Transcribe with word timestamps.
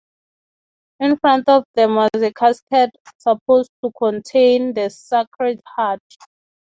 In 0.99 1.15
front 1.19 1.47
of 1.47 1.63
them 1.75 1.93
was 1.93 2.09
a 2.15 2.33
casket 2.33 2.89
supposed 3.19 3.69
to 3.85 3.91
contain 3.91 4.73
the 4.73 4.89
sacred 4.89 5.61
heart. 5.67 6.01